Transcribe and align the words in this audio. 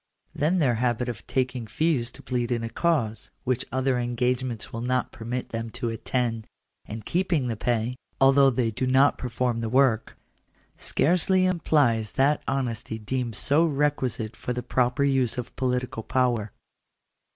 Then 0.33 0.57
their 0.57 0.73
habit 0.81 1.09
of 1.09 1.27
taking 1.27 1.67
fees 1.67 2.09
to 2.13 2.23
plead 2.23 2.51
in 2.51 2.63
a 2.63 2.71
cause, 2.71 3.29
which 3.43 3.65
other 3.71 3.99
engagements 3.99 4.73
will 4.73 4.81
not 4.81 5.11
permit 5.11 5.49
them 5.49 5.69
to 5.77 5.89
attend, 5.89 6.47
and 6.85 7.05
keeping 7.05 7.47
the 7.49 7.55
pay, 7.55 7.95
although 8.19 8.49
they 8.49 8.71
do 8.71 8.87
not 8.87 9.19
perform 9.19 9.59
the 9.61 9.69
work, 9.69 10.17
scarcely 10.75 11.45
implies 11.45 12.13
that 12.13 12.41
honesty 12.47 12.97
deemed 12.97 13.35
so 13.35 13.63
requisite 13.63 14.35
for 14.35 14.53
the 14.53 14.63
proper 14.63 15.03
use 15.03 15.37
of 15.37 15.55
political 15.55 16.01
power. 16.01 16.51